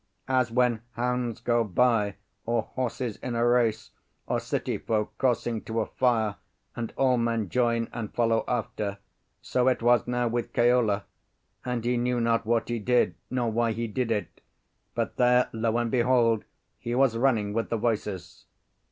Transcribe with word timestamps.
As 0.27 0.49
when 0.49 0.81
hounds 0.93 1.39
go 1.41 1.63
by, 1.63 2.15
or 2.47 2.63
horses 2.63 3.17
in 3.17 3.35
a 3.35 3.45
race, 3.45 3.91
or 4.25 4.39
city 4.39 4.79
folk 4.79 5.15
coursing 5.19 5.61
to 5.65 5.79
a 5.81 5.85
fire, 5.85 6.37
and 6.75 6.91
all 6.97 7.17
men 7.19 7.49
join 7.49 7.87
and 7.93 8.11
follow 8.11 8.43
after, 8.47 8.97
so 9.43 9.67
it 9.67 9.83
was 9.83 10.07
now 10.07 10.27
with 10.27 10.53
Keola; 10.53 11.03
and 11.63 11.85
he 11.85 11.97
knew 11.97 12.19
not 12.19 12.47
what 12.47 12.67
he 12.69 12.79
did, 12.79 13.13
nor 13.29 13.51
why 13.51 13.73
he 13.73 13.85
did 13.85 14.09
it, 14.09 14.41
but 14.95 15.17
there, 15.17 15.49
lo 15.53 15.77
and 15.77 15.91
behold! 15.91 16.45
he 16.79 16.95
was 16.95 17.15
running 17.15 17.53
with 17.53 17.69
the 17.69 17.77
voices. 17.77 18.45